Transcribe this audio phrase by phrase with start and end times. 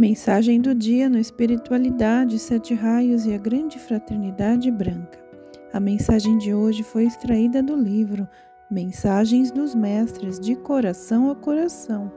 [0.00, 5.22] Mensagem do dia no Espiritualidade, Sete Raios e a Grande Fraternidade Branca.
[5.74, 8.26] A mensagem de hoje foi extraída do livro
[8.70, 12.10] Mensagens dos Mestres de Coração a Coração,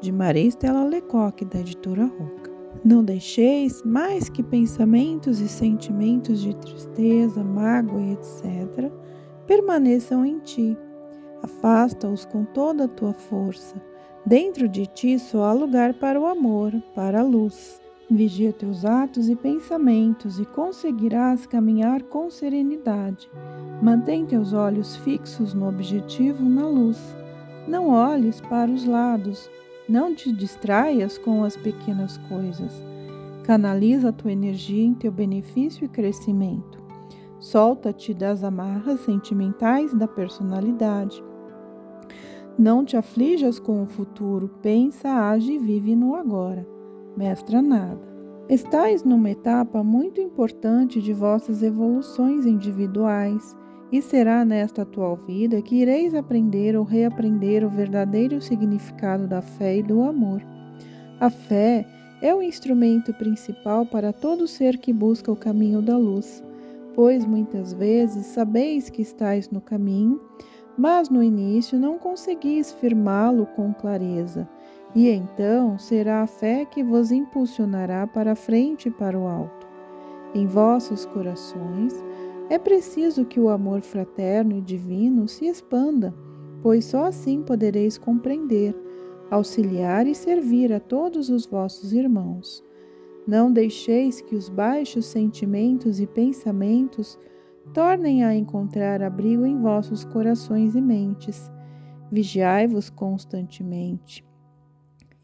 [0.00, 2.50] de Maria Estela Lecoque, da editora Roca.
[2.84, 8.90] Não deixeis mais que pensamentos e sentimentos de tristeza, mágoa e etc.
[9.46, 10.76] permaneçam em ti.
[11.44, 13.80] Afasta-os com toda a tua força
[14.24, 17.80] Dentro de ti só há lugar para o amor, para a luz.
[18.10, 23.30] Vigia teus atos e pensamentos e conseguirás caminhar com serenidade.
[23.80, 26.98] Mantém teus olhos fixos no objetivo, na luz.
[27.68, 29.48] Não olhes para os lados,
[29.88, 32.82] não te distraias com as pequenas coisas.
[33.44, 36.78] Canaliza a tua energia em teu benefício e crescimento.
[37.38, 41.22] Solta-te das amarras sentimentais da personalidade.
[42.58, 46.66] Não te aflijas com o futuro, pensa, age e vive no agora.
[47.16, 48.00] Mestra nada.
[48.48, 53.56] Estais numa etapa muito importante de vossas evoluções individuais,
[53.92, 59.78] e será nesta atual vida que ireis aprender ou reaprender o verdadeiro significado da fé
[59.78, 60.40] e do amor.
[61.18, 61.86] A fé
[62.22, 66.42] é o instrumento principal para todo ser que busca o caminho da luz,
[66.94, 70.20] pois muitas vezes sabeis que estais no caminho,
[70.80, 74.48] mas no início não conseguis firmá-lo com clareza,
[74.94, 79.68] e então será a fé que vos impulsionará para a frente e para o alto.
[80.34, 81.92] Em vossos corações
[82.48, 86.14] é preciso que o amor fraterno e divino se expanda,
[86.62, 88.74] pois só assim podereis compreender,
[89.30, 92.64] auxiliar e servir a todos os vossos irmãos.
[93.26, 97.18] Não deixeis que os baixos sentimentos e pensamentos
[97.72, 101.50] tornem a encontrar abrigo em vossos corações e mentes.
[102.10, 104.24] Vigiai-vos constantemente.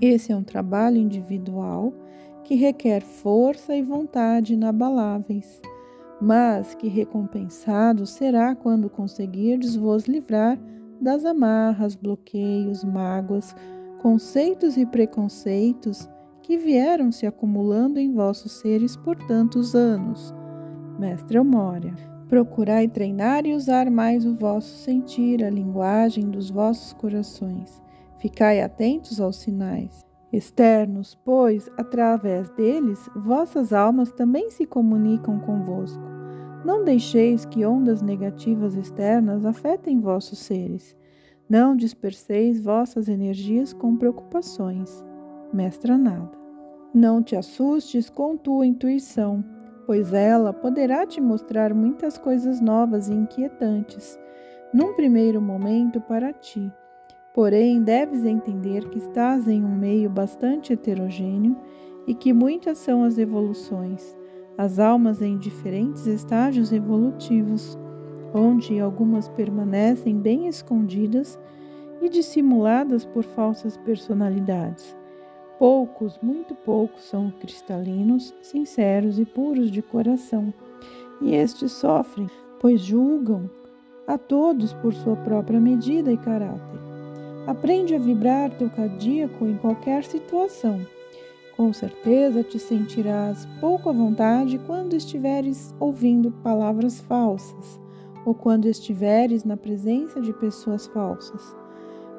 [0.00, 1.92] Esse é um trabalho individual
[2.44, 5.60] que requer força e vontade inabaláveis,
[6.20, 10.58] mas que recompensado será quando conseguirdes vos livrar
[11.00, 13.54] das amarras, bloqueios, mágoas,
[14.00, 16.08] conceitos e preconceitos
[16.42, 20.32] que vieram se acumulando em vossos seres por tantos anos.
[20.98, 22.15] Mestre Elmória.
[22.28, 27.80] Procurai treinar e usar mais o vosso sentir, a linguagem dos vossos corações.
[28.18, 36.02] Ficai atentos aos sinais externos, pois, através deles, vossas almas também se comunicam convosco.
[36.64, 40.96] Não deixeis que ondas negativas externas afetem vossos seres.
[41.48, 45.04] Não disperseis vossas energias com preocupações.
[45.52, 46.32] Mestra nada.
[46.92, 49.44] Não te assustes com tua intuição
[49.86, 54.18] pois ela poderá te mostrar muitas coisas novas e inquietantes,
[54.74, 56.72] num primeiro momento para ti.
[57.32, 61.56] Porém, deves entender que estás em um meio bastante heterogêneo
[62.06, 64.16] e que muitas são as evoluções,
[64.58, 67.78] as almas em diferentes estágios evolutivos,
[68.34, 71.38] onde algumas permanecem bem escondidas
[72.00, 74.96] e dissimuladas por falsas personalidades
[75.58, 80.52] Poucos, muito poucos, são cristalinos, sinceros e puros de coração,
[81.20, 82.28] e estes sofrem,
[82.60, 83.48] pois julgam
[84.06, 86.78] a todos por sua própria medida e caráter.
[87.46, 90.86] Aprende a vibrar teu cardíaco em qualquer situação.
[91.56, 97.80] Com certeza te sentirás pouco à vontade quando estiveres ouvindo palavras falsas
[98.26, 101.56] ou quando estiveres na presença de pessoas falsas.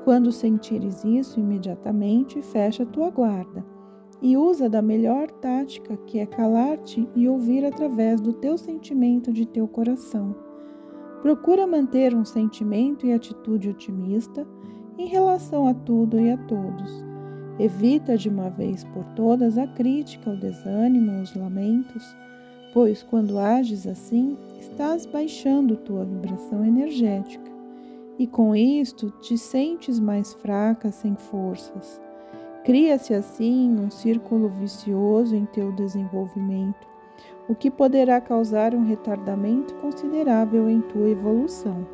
[0.08, 3.66] Quando sentires isso, imediatamente fecha tua guarda
[4.22, 9.46] e usa da melhor tática, que é calar-te e ouvir através do teu sentimento de
[9.46, 10.34] teu coração.
[11.22, 14.48] Procura manter um sentimento e atitude otimista
[14.98, 17.04] em relação a tudo e a todos.
[17.60, 22.16] Evita de uma vez por todas a crítica, o desânimo, os lamentos,
[22.74, 27.57] pois quando ages assim, estás baixando tua vibração energética
[28.20, 32.02] e com isto te sentes mais fraca, sem forças.
[32.64, 36.88] Cria-se assim um círculo vicioso em teu desenvolvimento,
[37.48, 41.88] o que poderá causar um retardamento considerável em tua evolução.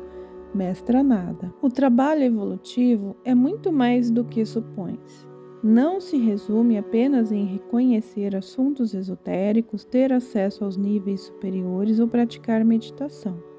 [0.52, 1.52] Mestra nada.
[1.62, 5.28] O trabalho evolutivo é muito mais do que supões.
[5.62, 12.64] Não se resume apenas em reconhecer assuntos esotéricos, ter acesso aos níveis superiores ou praticar
[12.64, 13.53] meditação.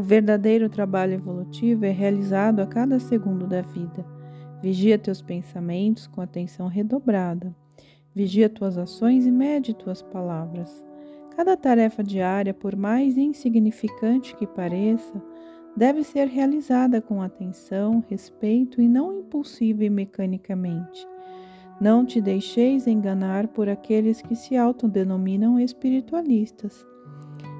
[0.00, 4.02] O verdadeiro trabalho evolutivo é realizado a cada segundo da vida.
[4.62, 7.54] Vigia teus pensamentos com atenção redobrada.
[8.14, 10.82] Vigia tuas ações e mede tuas palavras.
[11.36, 15.22] Cada tarefa diária, por mais insignificante que pareça,
[15.76, 21.06] deve ser realizada com atenção, respeito e não impulsiva e mecanicamente.
[21.78, 26.88] Não te deixeis enganar por aqueles que se autodenominam espiritualistas.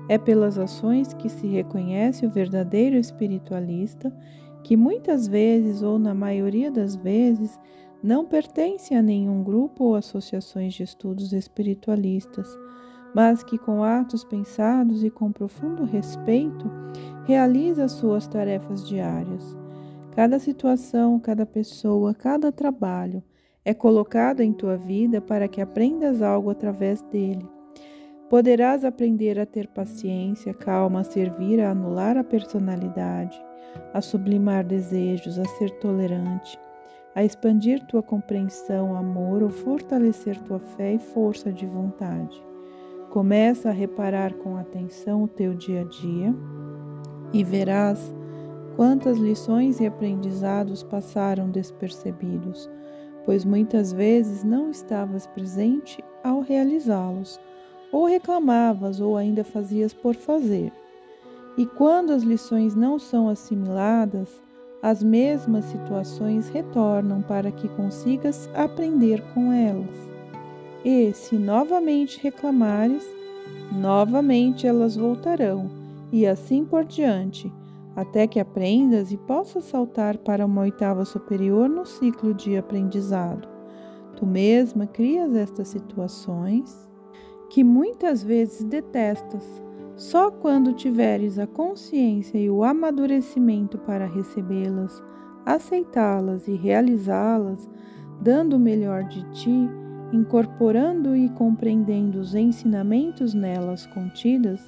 [0.09, 4.13] É pelas ações que se reconhece o verdadeiro espiritualista,
[4.63, 7.59] que muitas vezes, ou na maioria das vezes,
[8.03, 12.49] não pertence a nenhum grupo ou associações de estudos espiritualistas,
[13.15, 16.71] mas que, com atos pensados e com profundo respeito,
[17.25, 19.57] realiza suas tarefas diárias.
[20.13, 23.23] Cada situação, cada pessoa, cada trabalho
[23.65, 27.47] é colocado em tua vida para que aprendas algo através dele.
[28.31, 33.37] Poderás aprender a ter paciência, calma, a servir, a anular a personalidade,
[33.93, 36.57] a sublimar desejos, a ser tolerante,
[37.13, 42.41] a expandir tua compreensão, amor ou fortalecer tua fé e força de vontade.
[43.11, 46.33] Começa a reparar com atenção o teu dia a dia
[47.33, 48.15] e verás
[48.77, 52.71] quantas lições e aprendizados passaram despercebidos,
[53.25, 57.41] pois muitas vezes não estavas presente ao realizá-los,
[57.93, 60.73] ou reclamavas ou ainda fazias por fazer.
[61.57, 64.41] E quando as lições não são assimiladas,
[64.83, 70.09] as mesmas situações retornam para que consigas aprender com elas.
[70.85, 73.07] E, se novamente reclamares,
[73.73, 75.71] novamente elas voltarão,
[76.11, 77.53] e assim por diante,
[77.95, 83.47] até que aprendas e possas saltar para uma oitava superior no ciclo de aprendizado.
[84.17, 86.90] Tu mesma crias estas situações
[87.51, 89.63] que muitas vezes detestas.
[89.97, 95.03] Só quando tiveres a consciência e o amadurecimento para recebê-las,
[95.45, 97.69] aceitá-las e realizá-las,
[98.23, 99.69] dando o melhor de ti,
[100.13, 104.61] incorporando e compreendendo os ensinamentos nelas contidas,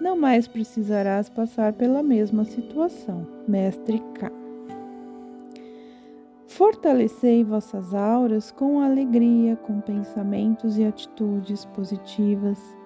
[0.00, 3.26] não mais precisarás passar pela mesma situação.
[3.46, 4.39] Mestre K.
[6.60, 12.76] Fortalecei vossas auras com alegria, com pensamentos e atitudes positivas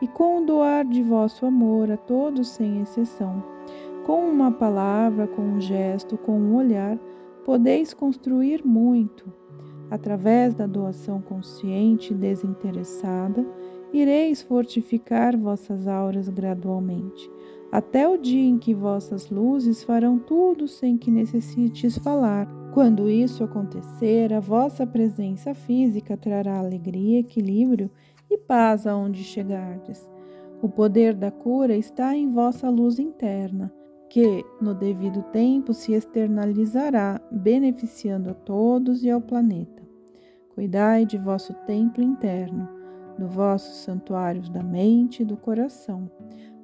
[0.00, 3.42] e com o doar de vosso amor a todos sem exceção.
[4.06, 6.96] Com uma palavra, com um gesto, com um olhar,
[7.44, 9.24] podeis construir muito
[9.90, 13.46] Através da doação consciente e desinteressada,
[13.92, 17.30] ireis fortificar vossas auras gradualmente,
[17.70, 22.46] até o dia em que vossas luzes farão tudo sem que necessites falar.
[22.72, 27.90] Quando isso acontecer, a vossa presença física trará alegria, equilíbrio
[28.30, 30.08] e paz aonde chegardes.
[30.62, 33.72] O poder da cura está em vossa luz interna
[34.08, 39.82] que, no devido tempo, se externalizará, beneficiando a todos e ao planeta.
[40.54, 42.68] Cuidai de vosso templo interno,
[43.18, 46.10] no vossos santuários da mente e do coração,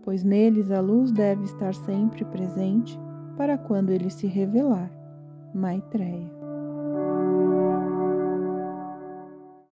[0.05, 2.99] pois neles a luz deve estar sempre presente
[3.37, 4.91] para quando ele se revelar.
[5.55, 6.42] Maitreya